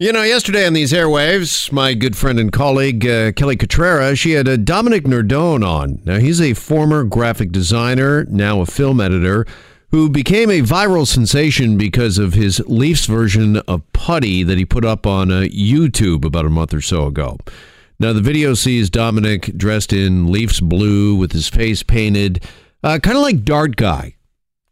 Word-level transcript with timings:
You 0.00 0.12
know, 0.12 0.24
yesterday 0.24 0.66
on 0.66 0.72
these 0.72 0.92
airwaves, 0.92 1.70
my 1.70 1.94
good 1.94 2.16
friend 2.16 2.40
and 2.40 2.50
colleague 2.50 3.06
uh, 3.06 3.30
Kelly 3.30 3.56
Cutrara, 3.56 4.18
she 4.18 4.32
had 4.32 4.64
Dominic 4.64 5.04
Nardone 5.04 5.64
on. 5.64 6.00
Now, 6.02 6.18
he's 6.18 6.40
a 6.40 6.54
former 6.54 7.04
graphic 7.04 7.52
designer, 7.52 8.24
now 8.24 8.60
a 8.60 8.66
film 8.66 9.00
editor, 9.00 9.46
who 9.92 10.10
became 10.10 10.50
a 10.50 10.62
viral 10.62 11.06
sensation 11.06 11.78
because 11.78 12.18
of 12.18 12.34
his 12.34 12.58
Leafs 12.66 13.06
version 13.06 13.58
of 13.68 13.84
Puddy 13.92 14.42
that 14.42 14.58
he 14.58 14.64
put 14.64 14.84
up 14.84 15.06
on 15.06 15.30
uh, 15.30 15.42
YouTube 15.42 16.24
about 16.24 16.44
a 16.44 16.50
month 16.50 16.74
or 16.74 16.80
so 16.80 17.06
ago. 17.06 17.38
Now, 18.00 18.12
the 18.12 18.20
video 18.20 18.54
sees 18.54 18.90
Dominic 18.90 19.56
dressed 19.56 19.92
in 19.92 20.26
Leafs 20.26 20.58
blue 20.58 21.14
with 21.14 21.30
his 21.30 21.48
face 21.48 21.84
painted, 21.84 22.42
uh, 22.82 22.98
kind 23.00 23.16
of 23.16 23.22
like 23.22 23.44
Dart 23.44 23.76
Guy. 23.76 24.16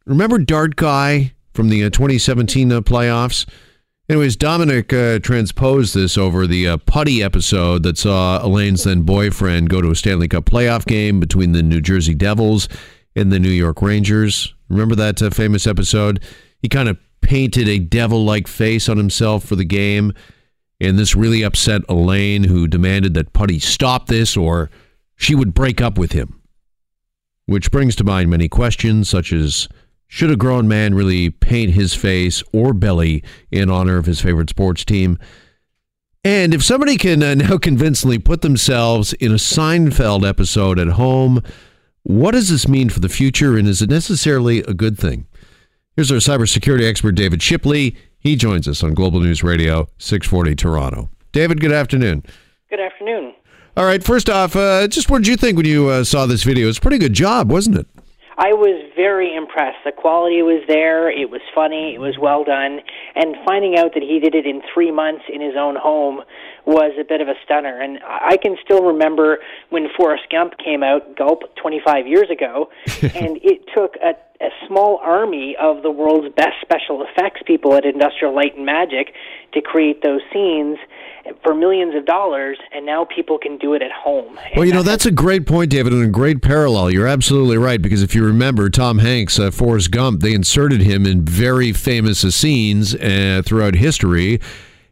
Remember 0.04 0.38
Dart 0.38 0.74
Guy 0.74 1.34
from 1.54 1.68
the 1.68 1.84
uh, 1.84 1.90
2017 1.90 2.72
uh, 2.72 2.80
playoffs? 2.80 3.46
Anyways, 4.12 4.36
Dominic 4.36 4.92
uh, 4.92 5.20
transposed 5.20 5.94
this 5.94 6.18
over 6.18 6.46
the 6.46 6.68
uh, 6.68 6.76
Puddy 6.76 7.22
episode 7.22 7.82
that 7.84 7.96
saw 7.96 8.44
Elaine's 8.44 8.84
then 8.84 9.04
boyfriend 9.04 9.70
go 9.70 9.80
to 9.80 9.90
a 9.90 9.96
Stanley 9.96 10.28
Cup 10.28 10.44
playoff 10.44 10.84
game 10.84 11.18
between 11.18 11.52
the 11.52 11.62
New 11.62 11.80
Jersey 11.80 12.14
Devils 12.14 12.68
and 13.16 13.32
the 13.32 13.40
New 13.40 13.48
York 13.48 13.80
Rangers. 13.80 14.52
Remember 14.68 14.94
that 14.96 15.22
uh, 15.22 15.30
famous 15.30 15.66
episode? 15.66 16.22
He 16.60 16.68
kind 16.68 16.90
of 16.90 16.98
painted 17.22 17.70
a 17.70 17.78
devil 17.78 18.22
like 18.22 18.48
face 18.48 18.86
on 18.86 18.98
himself 18.98 19.44
for 19.44 19.56
the 19.56 19.64
game, 19.64 20.12
and 20.78 20.98
this 20.98 21.16
really 21.16 21.42
upset 21.42 21.80
Elaine, 21.88 22.44
who 22.44 22.68
demanded 22.68 23.14
that 23.14 23.32
Puddy 23.32 23.58
stop 23.58 24.08
this 24.08 24.36
or 24.36 24.68
she 25.16 25.34
would 25.34 25.54
break 25.54 25.80
up 25.80 25.96
with 25.96 26.12
him. 26.12 26.38
Which 27.46 27.70
brings 27.70 27.96
to 27.96 28.04
mind 28.04 28.28
many 28.28 28.50
questions, 28.50 29.08
such 29.08 29.32
as 29.32 29.70
should 30.12 30.30
a 30.30 30.36
grown 30.36 30.68
man 30.68 30.94
really 30.94 31.30
paint 31.30 31.72
his 31.72 31.94
face 31.94 32.42
or 32.52 32.74
belly 32.74 33.24
in 33.50 33.70
honor 33.70 33.96
of 33.96 34.04
his 34.04 34.20
favorite 34.20 34.50
sports 34.50 34.84
team? 34.84 35.18
And 36.22 36.52
if 36.52 36.62
somebody 36.62 36.98
can 36.98 37.22
uh, 37.22 37.34
now 37.48 37.56
convincingly 37.56 38.18
put 38.18 38.42
themselves 38.42 39.14
in 39.14 39.32
a 39.32 39.36
Seinfeld 39.36 40.28
episode 40.28 40.78
at 40.78 40.88
home, 40.88 41.42
what 42.02 42.32
does 42.32 42.50
this 42.50 42.68
mean 42.68 42.90
for 42.90 43.00
the 43.00 43.08
future 43.08 43.56
and 43.56 43.66
is 43.66 43.80
it 43.80 43.88
necessarily 43.88 44.58
a 44.64 44.74
good 44.74 44.98
thing? 44.98 45.26
Here's 45.96 46.12
our 46.12 46.18
cybersecurity 46.18 46.86
expert, 46.86 47.12
David 47.12 47.40
Shipley. 47.40 47.96
He 48.18 48.36
joins 48.36 48.68
us 48.68 48.82
on 48.82 48.92
Global 48.92 49.20
News 49.20 49.42
Radio, 49.42 49.88
640 49.96 50.54
Toronto. 50.56 51.08
David, 51.32 51.58
good 51.58 51.72
afternoon. 51.72 52.22
Good 52.68 52.80
afternoon. 52.80 53.32
All 53.78 53.86
right, 53.86 54.04
first 54.04 54.28
off, 54.28 54.56
uh, 54.56 54.88
just 54.88 55.08
what 55.08 55.22
did 55.22 55.28
you 55.28 55.38
think 55.38 55.56
when 55.56 55.64
you 55.64 55.88
uh, 55.88 56.04
saw 56.04 56.26
this 56.26 56.42
video? 56.42 56.68
It's 56.68 56.76
a 56.76 56.82
pretty 56.82 56.98
good 56.98 57.14
job, 57.14 57.50
wasn't 57.50 57.78
it? 57.78 57.86
I 58.38 58.52
was 58.52 58.91
very 58.96 59.34
impressed. 59.34 59.78
The 59.84 59.92
quality 59.92 60.42
was 60.42 60.62
there. 60.68 61.10
It 61.10 61.30
was 61.30 61.40
funny. 61.54 61.94
It 61.94 61.98
was 61.98 62.16
well 62.20 62.44
done. 62.44 62.80
And 63.14 63.36
finding 63.44 63.76
out 63.76 63.94
that 63.94 64.02
he 64.02 64.18
did 64.20 64.34
it 64.34 64.46
in 64.46 64.62
three 64.72 64.90
months 64.90 65.24
in 65.32 65.40
his 65.40 65.54
own 65.58 65.76
home 65.76 66.22
was 66.64 66.92
a 66.98 67.04
bit 67.04 67.20
of 67.20 67.28
a 67.28 67.34
stunner. 67.44 67.80
And 67.80 67.98
I 68.04 68.36
can 68.36 68.56
still 68.64 68.84
remember 68.84 69.38
when 69.70 69.88
Forrest 69.96 70.24
Gump 70.30 70.54
came 70.58 70.82
out, 70.82 71.16
Gulp, 71.16 71.42
25 71.56 72.06
years 72.06 72.30
ago, 72.30 72.70
and 73.02 73.38
it 73.42 73.66
took 73.74 73.96
a, 73.96 74.14
a 74.44 74.50
small 74.66 74.98
army 75.02 75.56
of 75.60 75.82
the 75.82 75.90
world's 75.90 76.32
best 76.34 76.56
special 76.60 77.04
effects 77.04 77.42
people 77.46 77.74
at 77.74 77.84
Industrial 77.84 78.34
Light 78.34 78.56
and 78.56 78.66
Magic 78.66 79.14
to 79.54 79.60
create 79.60 80.02
those 80.02 80.20
scenes 80.32 80.78
for 81.42 81.54
millions 81.54 81.94
of 81.94 82.04
dollars, 82.04 82.58
and 82.72 82.84
now 82.84 83.04
people 83.04 83.38
can 83.38 83.58
do 83.58 83.74
it 83.74 83.82
at 83.82 83.92
home. 83.92 84.38
Well, 84.56 84.64
you 84.64 84.72
know, 84.72 84.82
that's 84.82 85.06
a 85.06 85.10
great 85.10 85.46
point, 85.46 85.70
David, 85.70 85.92
and 85.92 86.02
a 86.02 86.08
great 86.08 86.42
parallel. 86.42 86.90
You're 86.90 87.06
absolutely 87.06 87.58
right, 87.58 87.80
because 87.80 88.02
if 88.02 88.14
you 88.14 88.24
remember 88.24 88.68
Tom 88.82 88.98
Hanks, 88.98 89.38
uh, 89.38 89.52
Forrest 89.52 89.92
Gump, 89.92 90.22
they 90.22 90.34
inserted 90.34 90.80
him 90.80 91.06
in 91.06 91.24
very 91.24 91.72
famous 91.72 92.18
scenes 92.34 92.96
uh, 92.96 93.40
throughout 93.46 93.76
history. 93.76 94.40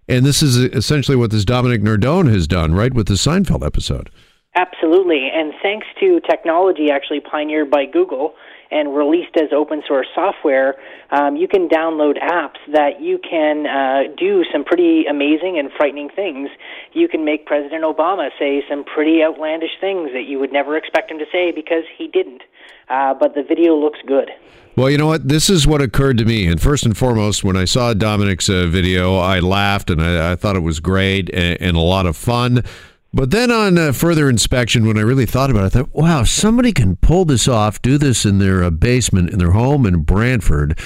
And 0.06 0.24
this 0.24 0.44
is 0.44 0.58
essentially 0.58 1.16
what 1.16 1.32
this 1.32 1.44
Dominic 1.44 1.82
Nardone 1.82 2.30
has 2.30 2.46
done, 2.46 2.72
right, 2.72 2.94
with 2.94 3.08
the 3.08 3.14
Seinfeld 3.14 3.66
episode. 3.66 4.08
Absolutely. 4.54 5.30
And 5.32 5.52
thanks 5.62 5.86
to 6.00 6.20
technology 6.28 6.90
actually 6.90 7.20
pioneered 7.20 7.70
by 7.70 7.86
Google, 7.86 8.34
and 8.70 8.94
released 8.94 9.36
as 9.36 9.52
open 9.52 9.82
source 9.86 10.06
software, 10.14 10.76
um, 11.10 11.36
you 11.36 11.48
can 11.48 11.68
download 11.68 12.22
apps 12.22 12.58
that 12.72 13.00
you 13.00 13.18
can 13.18 13.66
uh, 13.66 14.14
do 14.16 14.44
some 14.52 14.64
pretty 14.64 15.04
amazing 15.06 15.58
and 15.58 15.70
frightening 15.76 16.08
things. 16.08 16.48
You 16.92 17.08
can 17.08 17.24
make 17.24 17.46
President 17.46 17.82
Obama 17.82 18.30
say 18.38 18.62
some 18.68 18.84
pretty 18.84 19.22
outlandish 19.22 19.72
things 19.80 20.10
that 20.12 20.24
you 20.26 20.38
would 20.38 20.52
never 20.52 20.76
expect 20.76 21.10
him 21.10 21.18
to 21.18 21.26
say 21.32 21.50
because 21.50 21.84
he 21.98 22.06
didn't. 22.06 22.42
Uh, 22.88 23.14
but 23.14 23.34
the 23.34 23.42
video 23.42 23.74
looks 23.74 23.98
good. 24.06 24.30
Well, 24.76 24.88
you 24.88 24.98
know 24.98 25.06
what? 25.06 25.28
This 25.28 25.50
is 25.50 25.66
what 25.66 25.82
occurred 25.82 26.18
to 26.18 26.24
me. 26.24 26.46
And 26.46 26.60
first 26.60 26.86
and 26.86 26.96
foremost, 26.96 27.42
when 27.42 27.56
I 27.56 27.64
saw 27.64 27.92
Dominic's 27.92 28.48
uh, 28.48 28.66
video, 28.66 29.16
I 29.16 29.40
laughed 29.40 29.90
and 29.90 30.00
I, 30.00 30.32
I, 30.32 30.36
thought 30.36 30.56
it 30.56 30.60
was 30.60 30.80
great 30.80 31.28
and, 31.34 31.60
and 31.60 31.76
a 31.76 31.80
lot 31.80 32.06
of 32.06 32.16
fun. 32.16 32.64
But 33.12 33.32
then 33.32 33.50
on 33.50 33.76
uh, 33.76 33.92
further 33.92 34.28
inspection, 34.28 34.86
when 34.86 34.96
I 34.96 35.00
really 35.02 35.26
thought 35.26 35.50
about 35.50 35.64
it, 35.64 35.66
I 35.66 35.68
thought, 35.70 35.92
wow, 35.92 36.22
somebody 36.22 36.72
can 36.72 36.94
pull 36.96 37.24
this 37.24 37.48
off, 37.48 37.82
do 37.82 37.98
this 37.98 38.24
in 38.24 38.38
their 38.38 38.62
uh, 38.62 38.70
basement, 38.70 39.30
in 39.30 39.38
their 39.40 39.50
home 39.50 39.84
in 39.84 40.02
Brantford. 40.02 40.78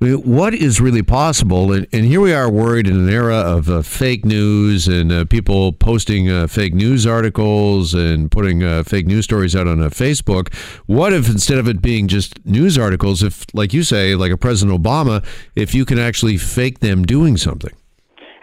I 0.00 0.04
mean, 0.04 0.22
what 0.22 0.54
is 0.54 0.80
really 0.80 1.02
possible? 1.02 1.72
And, 1.72 1.86
and, 1.92 2.04
here 2.04 2.20
we 2.20 2.32
are 2.32 2.50
worried 2.50 2.86
in 2.86 2.96
an 2.96 3.08
era 3.08 3.36
of 3.36 3.68
uh, 3.68 3.82
fake 3.82 4.24
news 4.24 4.86
and 4.86 5.10
uh, 5.10 5.24
people 5.24 5.72
posting 5.72 6.30
uh, 6.30 6.46
fake 6.46 6.74
news 6.74 7.06
articles 7.06 7.94
and 7.94 8.30
putting 8.30 8.62
uh, 8.62 8.82
fake 8.82 9.06
news 9.06 9.24
stories 9.24 9.56
out 9.56 9.66
on 9.66 9.78
Facebook. 9.78 10.52
What 10.86 11.12
if 11.12 11.28
instead 11.28 11.58
of 11.58 11.68
it 11.68 11.80
being 11.80 12.06
just 12.06 12.44
news 12.44 12.76
articles, 12.76 13.22
if, 13.22 13.46
like 13.54 13.72
you 13.72 13.82
say, 13.82 14.14
like 14.14 14.30
a 14.30 14.36
President 14.36 14.80
Obama, 14.80 15.24
if 15.56 15.74
you 15.74 15.84
can 15.84 15.98
actually 15.98 16.36
fake 16.36 16.80
them 16.80 17.04
doing 17.04 17.36
something? 17.36 17.72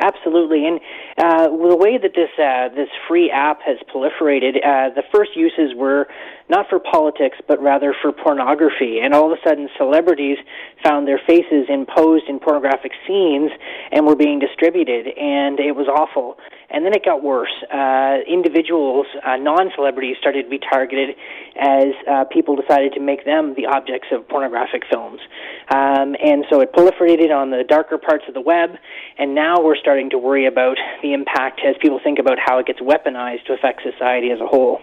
Absolutely. 0.02 0.66
And 0.66 0.80
uh, 1.21 1.47
the 1.49 1.75
way 1.75 1.97
that 1.99 2.13
this 2.15 2.29
uh, 2.39 2.73
this 2.75 2.89
free 3.07 3.29
app 3.29 3.61
has 3.61 3.77
proliferated, 3.93 4.57
uh, 4.57 4.89
the 4.95 5.03
first 5.13 5.35
uses 5.35 5.75
were 5.75 6.07
not 6.51 6.67
for 6.69 6.79
politics, 6.79 7.38
but 7.47 7.63
rather 7.63 7.95
for 8.01 8.12
pornography. 8.12 9.00
And 9.00 9.13
all 9.13 9.31
of 9.31 9.39
a 9.39 9.41
sudden, 9.47 9.69
celebrities 9.78 10.38
found 10.84 11.07
their 11.07 11.19
faces 11.25 11.67
imposed 11.69 12.25
in 12.28 12.39
pornographic 12.39 12.91
scenes 13.07 13.51
and 13.94 14.06
were 14.06 14.17
being 14.17 14.38
distributed, 14.38 15.07
and 15.17 15.62
it 15.62 15.72
was 15.73 15.88
awful. 15.88 16.38
And 16.69 16.85
then 16.85 16.94
it 16.94 17.06
got 17.06 17.23
worse. 17.23 17.56
Uh, 17.73 18.17
individuals, 18.28 19.07
uh, 19.25 19.38
non-celebrities, 19.38 20.17
started 20.19 20.44
to 20.44 20.50
be 20.50 20.59
targeted 20.59 21.16
as 21.56 21.95
uh, 22.09 22.25
people 22.25 22.57
decided 22.57 22.91
to 22.94 23.00
make 23.00 23.23
them 23.23 23.56
the 23.56 23.68
objects 23.68 24.09
of 24.12 24.28
pornographic 24.28 24.83
films. 24.91 25.22
Um, 25.69 26.16
and 26.19 26.44
so 26.50 26.59
it 26.59 26.73
proliferated 26.73 27.31
on 27.31 27.51
the 27.51 27.63
darker 27.63 27.97
parts 27.97 28.25
of 28.28 28.33
the 28.33 28.41
web, 28.41 28.72
and 29.18 29.33
now 29.33 29.62
we're 29.63 29.78
starting 29.78 30.09
to 30.09 30.18
worry 30.18 30.47
about 30.47 30.75
the 31.01 31.13
impact 31.13 31.62
as 31.66 31.75
people 31.81 32.01
think 32.03 32.19
about 32.19 32.39
how 32.44 32.59
it 32.59 32.66
gets 32.68 32.81
weaponized 32.81 33.45
to 33.45 33.53
affect 33.53 33.83
society 33.83 34.31
as 34.31 34.41
a 34.41 34.47
whole. 34.47 34.81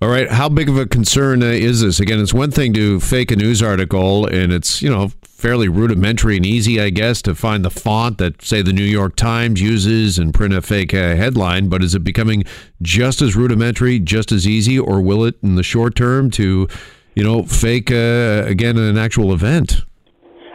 All 0.00 0.08
right, 0.08 0.30
how 0.30 0.48
big 0.48 0.68
of 0.68 0.78
a 0.78 0.86
concern 0.86 1.42
uh, 1.42 1.46
is 1.46 1.80
this? 1.80 1.98
Again, 1.98 2.20
it's 2.20 2.32
one 2.32 2.52
thing 2.52 2.72
to 2.74 3.00
fake 3.00 3.32
a 3.32 3.36
news 3.36 3.60
article, 3.60 4.26
and 4.26 4.52
it's 4.52 4.80
you 4.80 4.88
know 4.88 5.10
fairly 5.24 5.68
rudimentary 5.68 6.36
and 6.36 6.46
easy, 6.46 6.80
I 6.80 6.90
guess, 6.90 7.20
to 7.22 7.34
find 7.34 7.64
the 7.64 7.70
font 7.70 8.18
that 8.18 8.40
say 8.40 8.62
the 8.62 8.72
New 8.72 8.84
York 8.84 9.16
Times 9.16 9.60
uses 9.60 10.16
and 10.16 10.32
print 10.32 10.54
a 10.54 10.62
fake 10.62 10.94
uh, 10.94 11.16
headline. 11.16 11.68
But 11.68 11.82
is 11.82 11.96
it 11.96 12.04
becoming 12.04 12.44
just 12.80 13.20
as 13.20 13.34
rudimentary, 13.34 13.98
just 13.98 14.30
as 14.30 14.46
easy, 14.46 14.78
or 14.78 15.00
will 15.00 15.24
it, 15.24 15.34
in 15.42 15.56
the 15.56 15.64
short 15.64 15.96
term, 15.96 16.30
to 16.30 16.68
you 17.16 17.24
know 17.24 17.42
fake 17.42 17.90
uh, 17.90 18.44
again 18.46 18.78
an 18.78 18.96
actual 18.96 19.32
event? 19.32 19.82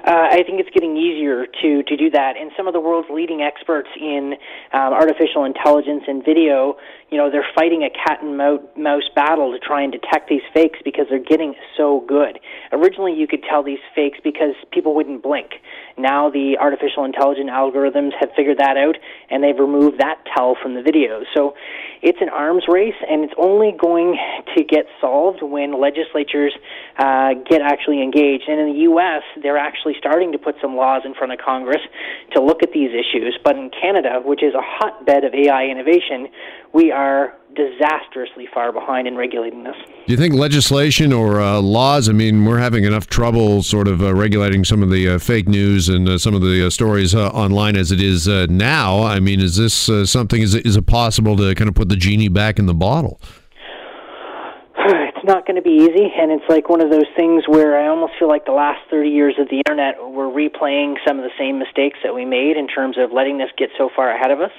Uh, 0.04 0.28
I 0.32 0.44
think 0.44 0.60
it's 0.60 0.70
getting 0.72 0.98
easier 0.98 1.46
to 1.62 1.84
to 1.84 1.96
do 1.96 2.10
that. 2.10 2.36
And 2.38 2.52
some 2.58 2.68
of 2.68 2.74
the 2.74 2.80
world's 2.80 3.10
leading 3.10 3.42
experts 3.42 3.88
in 4.00 4.36
um, 4.74 4.92
artificial 4.94 5.46
intelligence 5.46 6.04
and 6.08 6.24
video, 6.26 6.76
you 7.10 7.18
know, 7.18 7.32
they're 7.32 7.48
fighting 7.56 7.84
a 7.84 7.90
cat 7.90 8.22
and 8.22 8.38
mouse 8.38 9.10
battle 9.16 9.52
to 9.54 9.60
try 9.60 9.82
and 9.82 9.92
detect 9.92 10.28
these 10.28 10.42
fakes 10.54 10.80
because 10.84 11.06
they're 11.10 11.24
getting 11.24 11.56
so 11.78 12.04
good. 12.08 12.40
Originally, 12.74 13.14
you 13.14 13.28
could 13.28 13.44
tell 13.50 13.64
these 13.64 13.80
fakes 13.96 14.20
because 14.24 14.56
people 14.72 14.94
wouldn't 14.94 15.24
blink. 15.24 15.52
Now 16.04 16.30
the 16.30 16.58
artificial 16.60 17.06
intelligence 17.06 17.50
algorithms 17.50 18.12
have 18.20 18.30
figured 18.36 18.58
that 18.60 18.76
out, 18.76 18.98
and 19.32 19.42
they've 19.42 19.58
removed 19.58 20.02
that 20.02 20.20
tell 20.36 20.58
from 20.62 20.76
the 20.76 20.82
videos. 20.82 21.24
So 21.34 21.56
it's 22.02 22.20
an 22.20 22.28
arms 22.28 22.66
race, 22.68 23.00
and 23.10 23.24
it's 23.24 23.34
only 23.38 23.72
going 23.72 24.20
to 24.58 24.64
get 24.66 24.86
solved 25.00 25.42
when 25.42 25.80
legislatures 25.80 26.52
uh, 27.00 27.40
get 27.48 27.62
actually 27.62 28.04
engaged. 28.04 28.44
And 28.50 28.60
in 28.60 28.74
the 28.74 28.80
U.S., 28.92 29.24
they're 29.42 29.58
actually 29.58 29.96
starting 29.98 30.34
to 30.34 30.38
put 30.38 30.56
some 30.62 30.76
laws 30.76 31.04
in 31.06 31.14
front 31.16 31.32
of 31.32 31.40
Congress 31.40 31.82
to 32.36 32.44
look 32.44 32.62
at 32.64 32.74
these 32.74 32.92
issues. 32.92 33.40
But 33.42 33.56
in 33.56 33.72
Canada, 33.72 34.20
which 34.20 34.44
is 34.44 34.54
a 34.54 34.62
hotbed 34.62 35.24
of 35.24 35.34
AI 35.34 35.68
innovation, 35.72 36.28
we 36.74 36.92
are 36.92 37.34
disastrously 37.56 38.48
far 38.54 38.72
behind 38.72 39.08
in 39.08 39.16
regulating 39.16 39.64
this. 39.64 39.76
Do 40.06 40.12
you 40.12 40.18
think 40.18 40.34
legislation 40.34 41.14
or 41.14 41.40
uh, 41.40 41.60
laws? 41.60 42.10
I 42.10 42.12
mean, 42.12 42.46
we're 42.46 42.60
having 42.60 42.84
enough 42.84 43.08
trouble 43.08 43.64
sort 43.64 43.88
of 43.88 44.02
uh, 44.02 44.14
regulating 44.14 44.64
some 44.64 44.84
of 44.84 44.90
the 44.90 45.08
uh, 45.08 45.20
fake 45.20 45.48
news 45.48 45.90
and 45.90 46.08
uh, 46.10 46.18
some 46.18 46.34
of 46.34 46.42
the 46.42 46.68
uh, 46.68 46.70
stories 46.70 47.16
uh, 47.16 47.30
online 47.30 47.76
as 47.76 47.92
it 47.92 48.02
is 48.02 48.28
now. 48.28 49.04
I 49.04 49.20
mean, 49.20 49.40
is 49.40 49.56
this 49.56 49.74
something? 50.10 50.42
Is 50.42 50.54
it, 50.54 50.66
is 50.66 50.76
it 50.76 50.86
possible 50.86 51.38
to 51.38 51.56
kind 51.56 51.70
of 51.70 51.76
put 51.76 51.90
the 51.90 51.96
genie 51.96 52.30
back 52.30 52.60
in 52.60 52.66
the 52.66 52.74
bottle? 52.74 53.20
Not 55.24 55.46
going 55.46 55.56
to 55.56 55.62
be 55.62 55.88
easy, 55.88 56.12
and 56.16 56.32
it's 56.32 56.48
like 56.50 56.70
one 56.70 56.82
of 56.82 56.90
those 56.90 57.10
things 57.16 57.44
where 57.48 57.78
I 57.78 57.88
almost 57.88 58.14
feel 58.20 58.28
like 58.28 58.46
the 58.46 58.52
last 58.52 58.80
30 58.90 59.10
years 59.10 59.36
of 59.40 59.50
the 59.50 59.58
internet, 59.58 59.96
we're 60.00 60.32
replaying 60.32 60.96
some 61.08 61.18
of 61.18 61.24
the 61.24 61.36
same 61.38 61.60
mistakes 61.60 62.00
that 62.04 62.14
we 62.14 62.26
made 62.26 62.58
in 62.58 62.68
terms 62.68 62.98
of 62.98 63.12
letting 63.12 63.38
this 63.38 63.50
get 63.58 63.70
so 63.78 63.90
far 63.96 64.12
ahead 64.12 64.32
of 64.32 64.40
us. 64.42 64.52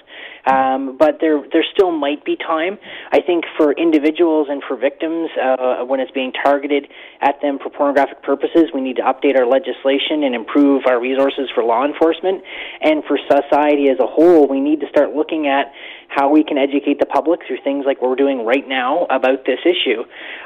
Um, 0.47 0.97
but 0.99 1.19
there, 1.21 1.43
there 1.53 1.65
still 1.73 1.91
might 1.91 2.25
be 2.25 2.37
time. 2.37 2.79
I 3.13 3.21
think 3.21 3.45
for 3.57 3.73
individuals 3.73 4.49
and 4.51 4.63
for 4.69 4.77
victims, 4.77 5.31
uh, 5.41 5.85
when 5.85 6.01
it's 6.01 6.13
being 6.13 6.33
targeted 6.33 6.89
at 7.23 7.41
them 7.41 7.59
for 7.59 7.71
pornographic 7.71 8.23
purposes, 8.23 8.69
we 8.75 8.81
need 8.81 8.97
to 8.97 9.03
update 9.03 9.39
our 9.39 9.47
legislation 9.47 10.23
and 10.25 10.35
improve 10.35 10.85
our 10.87 11.01
resources 11.01 11.49
for 11.55 11.65
law 11.65 11.85
enforcement. 11.87 12.43
And 12.83 13.03
for 13.05 13.19
society 13.19 13.89
as 13.89 13.99
a 14.01 14.07
whole, 14.07 14.47
we 14.47 14.61
need 14.61 14.81
to 14.81 14.89
start 14.89 15.15
looking 15.15 15.47
at 15.47 15.73
how 16.09 16.29
we 16.31 16.45
can 16.45 16.59
educate 16.59 17.01
the 17.01 17.07
public 17.07 17.41
through 17.47 17.59
things 17.65 17.85
like 17.87 18.01
we're 18.01 18.15
doing 18.15 18.45
right 18.45 18.69
now 18.69 19.07
about 19.11 19.45
this 19.47 19.59
issue. 19.65 20.05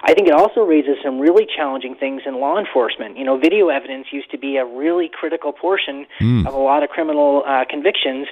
I 0.09 0.15
think 0.15 0.27
it 0.27 0.33
also 0.33 0.63
raises 0.63 0.97
some 1.05 1.19
really 1.19 1.47
challenging 1.55 1.95
things 1.95 2.23
in 2.25 2.41
law 2.41 2.59
enforcement. 2.59 3.19
You 3.19 3.25
know, 3.25 3.37
video 3.37 3.69
evidence 3.69 4.07
used 4.11 4.31
to 4.31 4.39
be 4.39 4.57
a 4.57 4.65
really 4.65 5.11
critical 5.13 5.53
portion 5.53 6.07
mm. 6.19 6.47
of 6.47 6.55
a 6.55 6.59
lot 6.59 6.83
of 6.83 6.89
criminal 6.89 7.43
uh, 7.47 7.67
convictions. 7.69 8.27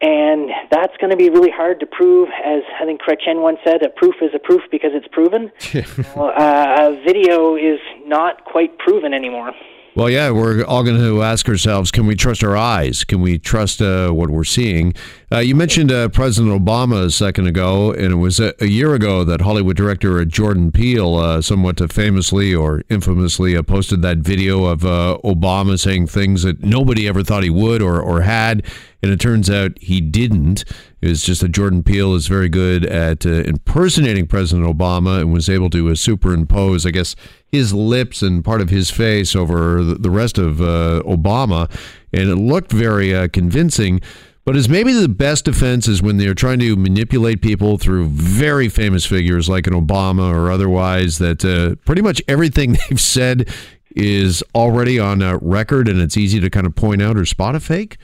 And 0.00 0.48
that's 0.70 0.96
going 0.96 1.10
to 1.10 1.16
be 1.18 1.28
really 1.28 1.50
hard 1.50 1.80
to 1.80 1.86
prove, 1.86 2.30
as 2.42 2.62
I 2.80 2.86
think 2.86 3.02
Chrétien 3.02 3.42
once 3.42 3.58
said, 3.62 3.82
a 3.82 3.90
proof 3.90 4.14
is 4.22 4.30
a 4.34 4.38
proof 4.38 4.62
because 4.70 4.92
it's 4.94 5.06
proven. 5.08 5.52
well, 6.16 6.32
uh, 6.34 6.92
a 6.92 7.04
video 7.04 7.56
is 7.56 7.78
not 8.06 8.46
quite 8.46 8.78
proven 8.78 9.12
anymore. 9.12 9.52
Well, 9.94 10.08
yeah, 10.08 10.30
we're 10.30 10.64
all 10.64 10.82
going 10.82 10.98
to 10.98 11.22
ask 11.22 11.46
ourselves 11.46 11.90
can 11.90 12.06
we 12.06 12.16
trust 12.16 12.42
our 12.42 12.56
eyes? 12.56 13.04
Can 13.04 13.20
we 13.20 13.38
trust 13.38 13.82
uh, 13.82 14.10
what 14.10 14.30
we're 14.30 14.44
seeing? 14.44 14.94
Uh, 15.32 15.38
you 15.38 15.54
mentioned 15.54 15.90
uh, 15.90 16.10
President 16.10 16.52
Obama 16.52 17.06
a 17.06 17.10
second 17.10 17.46
ago, 17.46 17.90
and 17.90 18.12
it 18.12 18.16
was 18.16 18.38
a, 18.38 18.52
a 18.60 18.66
year 18.66 18.92
ago 18.94 19.24
that 19.24 19.40
Hollywood 19.40 19.78
director 19.78 20.20
uh, 20.20 20.26
Jordan 20.26 20.70
Peele 20.70 21.16
uh, 21.16 21.40
somewhat 21.40 21.90
famously 21.90 22.54
or 22.54 22.82
infamously 22.90 23.56
uh, 23.56 23.62
posted 23.62 24.02
that 24.02 24.18
video 24.18 24.66
of 24.66 24.80
Obama 24.80 25.80
saying 25.80 26.08
things 26.08 26.42
that 26.42 26.62
nobody 26.62 27.08
ever 27.08 27.22
thought 27.22 27.44
he 27.44 27.48
would 27.48 27.80
or, 27.80 27.98
or 27.98 28.20
had. 28.20 28.62
And 29.02 29.10
it 29.10 29.20
turns 29.20 29.48
out 29.48 29.72
he 29.80 30.02
didn't. 30.02 30.66
It's 31.00 31.24
just 31.24 31.40
that 31.40 31.52
Jordan 31.52 31.82
Peele 31.82 32.14
is 32.14 32.26
very 32.26 32.50
good 32.50 32.84
at 32.84 33.24
impersonating 33.24 34.26
President 34.26 34.68
Obama 34.68 35.22
and 35.22 35.32
was 35.32 35.48
able 35.48 35.70
to 35.70 35.94
superimpose, 35.96 36.84
I 36.84 36.90
guess, 36.90 37.16
his 37.52 37.72
lips 37.72 38.20
and 38.20 38.44
part 38.44 38.60
of 38.60 38.68
his 38.68 38.90
face 38.90 39.34
over 39.34 39.82
the 39.82 40.10
rest 40.10 40.36
of 40.36 40.60
uh, 40.60 41.02
Obama, 41.06 41.70
and 42.12 42.28
it 42.28 42.36
looked 42.36 42.70
very 42.70 43.14
uh, 43.14 43.28
convincing. 43.28 44.02
But 44.44 44.56
as 44.56 44.68
maybe 44.68 44.92
the 44.92 45.08
best 45.08 45.44
defense 45.44 45.86
is 45.86 46.02
when 46.02 46.16
they're 46.16 46.34
trying 46.34 46.58
to 46.60 46.74
manipulate 46.74 47.42
people 47.42 47.78
through 47.78 48.08
very 48.08 48.68
famous 48.68 49.06
figures 49.06 49.48
like 49.48 49.68
an 49.68 49.74
Obama 49.74 50.34
or 50.34 50.50
otherwise, 50.50 51.18
that 51.18 51.44
uh, 51.44 51.76
pretty 51.84 52.02
much 52.02 52.20
everything 52.26 52.72
they've 52.88 53.00
said 53.00 53.48
is 53.94 54.42
already 54.54 54.98
on 54.98 55.22
a 55.22 55.38
record 55.38 55.88
and 55.88 56.00
it's 56.00 56.16
easy 56.16 56.40
to 56.40 56.50
kind 56.50 56.66
of 56.66 56.74
point 56.74 57.02
out 57.02 57.16
or 57.16 57.24
spot 57.24 57.54
a 57.54 57.60
fake. 57.60 57.98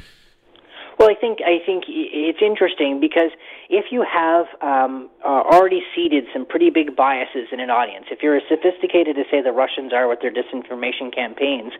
Well, 0.99 1.08
I 1.11 1.14
think 1.14 1.38
I 1.44 1.64
think 1.64 1.85
it's 1.88 2.43
interesting 2.43 3.00
because 3.00 3.31
if 3.69 3.87
you 3.91 4.05
have 4.05 4.47
um, 4.61 5.11
uh, 5.25 5.29
already 5.29 5.82
seeded 5.94 6.25
some 6.32 6.47
pretty 6.47 6.70
big 6.70 6.97
biases 6.97 7.49
in 7.53 7.61
an 7.61 7.70
audience, 7.70 8.06
if 8.11 8.23
you're 8.23 8.37
as 8.37 8.43
sophisticated 8.49 9.19
as 9.19 9.26
say 9.31 9.43
the 9.43 9.53
Russians 9.53 9.93
are 9.93 10.09
with 10.09 10.20
their 10.20 10.32
disinformation 10.32 11.15
campaigns, 11.15 11.73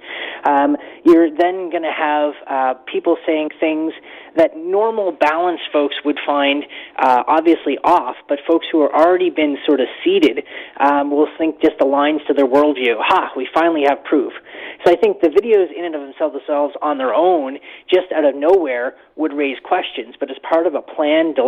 um, 0.44 0.76
you're 1.05 1.31
then 1.31 1.70
going 1.70 1.82
to 1.82 1.93
have 1.93 2.32
uh, 2.46 2.75
people 2.90 3.17
saying 3.26 3.50
things 3.58 3.93
that 4.37 4.56
normal 4.56 5.12
balanced 5.12 5.64
folks 5.73 5.96
would 6.05 6.19
find 6.25 6.64
uh, 6.99 7.25
obviously 7.26 7.79
off, 7.85 8.17
but 8.29 8.38
folks 8.46 8.67
who 8.70 8.81
are 8.82 8.94
already 8.94 9.31
been 9.31 9.56
sort 9.67 9.81
of 9.81 9.88
seeded 10.05 10.44
um, 10.81 11.11
will 11.11 11.29
think 11.37 11.61
just 11.61 11.79
aligns 11.79 12.25
to 12.26 12.34
their 12.34 12.46
worldview. 12.46 12.96
Ha! 12.99 13.32
We 13.37 13.49
finally 13.52 13.84
have 13.88 14.05
proof. 14.05 14.32
So 14.84 14.93
I 14.93 14.96
think 14.96 15.20
the 15.20 15.29
videos 15.29 15.75
in 15.76 15.84
and 15.84 15.94
of 15.94 16.02
themselves 16.02 16.75
on 16.82 16.99
their 16.99 17.14
own, 17.14 17.58
just 17.88 18.12
out 18.14 18.25
of 18.25 18.34
nowhere, 18.34 18.94
would 19.17 19.32
raise 19.32 19.56
questions, 19.64 20.14
but 20.20 20.31
as 20.31 20.37
part 20.49 20.67
of 20.67 20.75
a 20.75 20.82
plan, 20.82 21.08
planned, 21.08 21.38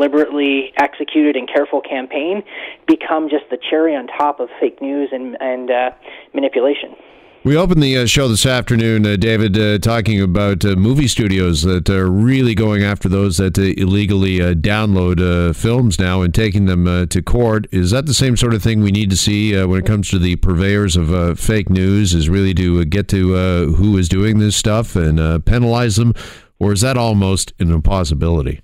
executed, 0.77 1.37
and 1.37 1.49
careful 1.49 1.81
campaign, 1.81 2.43
become 2.87 3.29
just 3.29 3.44
the 3.50 3.59
cherry 3.71 3.94
on 3.94 4.06
top 4.06 4.41
of 4.41 4.49
fake 4.61 4.81
news 4.81 5.11
and, 5.12 5.37
and 5.41 5.71
uh, 5.71 5.91
manipulation. 6.35 6.94
We 7.43 7.56
opened 7.56 7.82
the 7.82 7.97
uh, 7.97 8.05
show 8.05 8.29
this 8.29 8.44
afternoon, 8.44 9.06
uh, 9.06 9.17
David, 9.17 9.56
uh, 9.56 9.79
talking 9.79 10.21
about 10.21 10.62
uh, 10.62 10.77
movie 10.77 11.09
studios 11.09 11.62
that 11.62 11.88
are 11.88 12.11
really 12.11 12.55
going 12.55 12.82
after 12.82 13.09
those 13.09 13.38
that 13.38 13.59
uh, 13.59 13.62
illegally 13.62 14.43
uh, 14.43 14.53
download 14.53 15.56
films 15.56 15.99
now 15.99 16.21
and 16.21 16.35
taking 16.35 16.67
them 16.67 17.09
to 17.09 17.23
court. 17.23 17.67
Is 17.73 17.93
that 17.93 18.05
the 18.05 18.12
same 18.12 18.37
sort 18.37 18.53
of 18.53 18.62
thing 18.62 18.82
we 18.82 18.91
need 18.91 19.09
to 19.09 19.17
see 19.17 19.56
when 19.65 19.81
it 19.81 19.87
comes 19.87 20.11
to 20.11 20.19
the 20.19 20.37
purveyors 20.37 20.97
of 20.97 21.41
fake 21.41 21.71
news? 21.71 22.12
Is 22.12 22.29
really 22.29 22.53
to 22.55 22.85
get 22.85 23.09
to 23.09 23.73
who 23.75 23.97
is 23.97 24.11
doing 24.11 24.38
this 24.38 24.55
stuff 24.55 24.94
and 24.94 25.43
penalize 25.47 25.97
them, 25.97 26.12
or 26.59 26.75
is 26.75 26.82
that 26.82 26.99
almost 26.99 27.55
an 27.59 27.73
impossibility? 27.73 28.61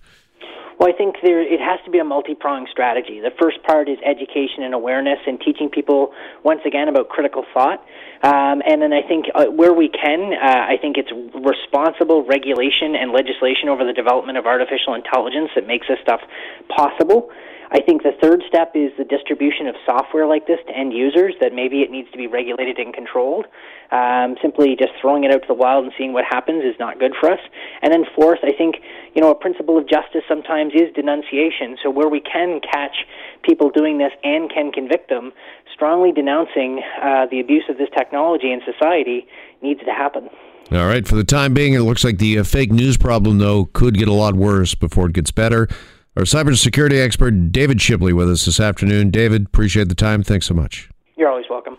Well, 0.79 0.93
I 0.93 0.97
think 0.97 1.17
there 1.23 1.41
it 1.41 1.61
has 1.61 1.81
to 1.87 1.91
be 1.91 1.99
a 1.99 2.05
multi-pronged 2.05 2.69
strategy. 2.71 3.21
The 3.21 3.33
first 3.41 3.63
part 3.63 3.89
is 3.89 3.97
education 4.05 4.63
and 4.63 4.75
awareness 4.75 5.19
and 5.27 5.41
teaching 5.41 5.71
people 5.71 6.13
once 6.45 6.61
again 6.67 6.89
about 6.89 7.09
critical 7.09 7.47
thought. 7.55 7.81
Um, 8.23 8.61
and 8.67 8.83
then 8.83 8.93
I 8.93 9.01
think 9.01 9.27
uh, 9.35 9.47
where 9.47 9.73
we 9.73 9.89
can, 9.89 10.35
uh, 10.35 10.67
I 10.69 10.77
think 10.81 10.97
it's 10.99 11.13
responsible 11.35 12.25
regulation 12.27 12.95
and 12.95 13.13
legislation 13.13 13.69
over 13.69 13.85
the 13.85 13.93
development 13.93 14.37
of 14.37 14.45
artificial 14.45 14.95
intelligence 14.95 15.51
that 15.55 15.67
makes 15.67 15.89
this 15.89 15.99
stuff 16.03 16.21
possible. 16.69 17.31
I 17.71 17.81
think 17.81 18.03
the 18.03 18.13
third 18.23 18.43
step 18.47 18.73
is 18.75 18.93
the 18.97 19.05
distribution 19.05 19.67
of 19.67 19.75
software 19.85 20.27
like 20.27 20.47
this 20.47 20.59
to 20.69 20.77
end 20.77 20.93
users, 20.93 21.35
that 21.41 21.53
maybe 21.53 21.83
it 21.83 21.91
needs 21.91 22.11
to 22.13 22.19
be 22.19 22.27
regulated 22.27 22.79
and 22.79 22.95
controlled. 22.95 23.47
Um, 23.91 24.37
simply 24.43 24.77
just 24.79 24.93
throwing 25.01 25.25
it 25.25 25.33
out 25.33 25.43
to 25.43 25.49
the 25.49 25.55
wild 25.55 25.85
and 25.85 25.93
seeing 25.97 26.13
what 26.13 26.25
happens 26.25 26.65
is 26.65 26.75
not 26.79 26.99
good 26.99 27.13
for 27.21 27.31
us. 27.31 27.41
And 27.83 27.93
then 27.93 28.05
fourth, 28.15 28.41
I 28.43 28.53
think, 28.53 28.77
you 29.15 29.23
know, 29.23 29.31
a 29.31 29.35
principle 29.35 29.79
of 29.79 29.89
justice 29.89 30.23
sometimes 30.29 30.75
is 30.75 30.93
denunciation. 30.95 31.77
So 31.83 31.91
where 31.91 32.09
we 32.09 32.21
can 32.21 32.61
catch 32.61 32.97
people 33.43 33.71
doing 33.71 33.99
this 33.99 34.13
and 34.25 34.53
can 34.53 34.73
convict 34.73 35.09
them, 35.09 35.33
strongly 35.73 36.13
denouncing 36.13 36.83
uh, 37.03 37.27
the 37.31 37.41
abuse 37.41 37.65
of 37.69 37.79
this 37.79 37.89
technology 37.97 38.53
in 38.53 38.61
society 38.65 39.27
needs 39.63 39.81
to 39.85 39.93
happen. 39.93 40.29
All 40.73 40.87
right. 40.87 41.07
For 41.07 41.15
the 41.15 41.25
time 41.25 41.55
being, 41.55 41.75
it 41.75 41.81
looks 41.81 42.03
like 42.03 42.19
the 42.19 42.41
uh, 42.41 42.45
fake 42.45 42.73
news 42.73 42.97
problem, 42.97 43.39
though, 43.39 43.67
could 43.67 43.95
get 43.97 44.09
a 44.09 44.13
lot 44.13 44.35
worse 44.35 44.75
before 44.75 45.07
it 45.07 45.13
gets 45.13 45.31
better. 45.31 45.69
Our 46.17 46.23
cybersecurity 46.23 47.05
expert, 47.05 47.53
David 47.53 47.83
Shipley, 47.83 48.15
with 48.15 48.31
us 48.31 48.47
this 48.47 48.59
afternoon. 48.59 49.11
David, 49.11 49.45
appreciate 49.47 49.91
the 49.91 49.95
time. 49.95 50.23
Thanks 50.23 50.47
so 50.47 50.55
much. 50.55 50.89
You're 51.15 51.29
always 51.29 51.45
welcome. 51.51 51.77